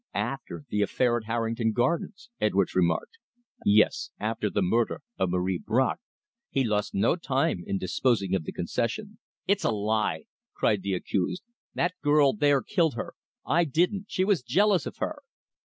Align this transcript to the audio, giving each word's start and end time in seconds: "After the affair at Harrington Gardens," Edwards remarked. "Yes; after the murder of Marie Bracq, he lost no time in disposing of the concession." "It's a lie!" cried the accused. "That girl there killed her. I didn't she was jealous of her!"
"After 0.15 0.63
the 0.67 0.81
affair 0.81 1.15
at 1.17 1.25
Harrington 1.25 1.73
Gardens," 1.73 2.31
Edwards 2.41 2.73
remarked. 2.73 3.19
"Yes; 3.63 4.09
after 4.19 4.49
the 4.49 4.63
murder 4.63 5.03
of 5.19 5.29
Marie 5.29 5.59
Bracq, 5.63 5.97
he 6.49 6.63
lost 6.63 6.95
no 6.95 7.15
time 7.15 7.61
in 7.67 7.77
disposing 7.77 8.33
of 8.33 8.43
the 8.43 8.51
concession." 8.51 9.19
"It's 9.45 9.63
a 9.63 9.69
lie!" 9.69 10.23
cried 10.55 10.81
the 10.81 10.95
accused. 10.95 11.43
"That 11.75 11.93
girl 12.01 12.33
there 12.33 12.63
killed 12.63 12.95
her. 12.95 13.13
I 13.45 13.63
didn't 13.63 14.05
she 14.07 14.25
was 14.25 14.41
jealous 14.41 14.87
of 14.87 14.97
her!" 14.97 15.19